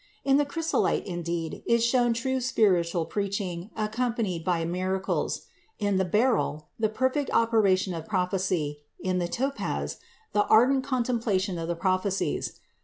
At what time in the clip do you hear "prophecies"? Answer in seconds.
11.75-12.61